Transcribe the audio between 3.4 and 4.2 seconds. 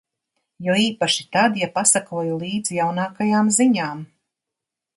ziņām...